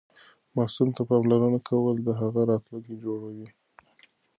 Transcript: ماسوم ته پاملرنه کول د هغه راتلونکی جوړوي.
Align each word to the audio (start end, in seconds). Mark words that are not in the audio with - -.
ماسوم 0.55 0.89
ته 0.95 1.01
پاملرنه 1.09 1.59
کول 1.69 1.95
د 2.03 2.07
هغه 2.21 2.41
راتلونکی 2.51 2.95
جوړوي. 3.03 3.47